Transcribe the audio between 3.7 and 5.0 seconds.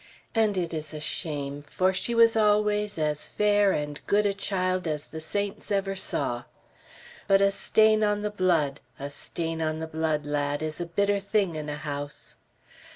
and good a child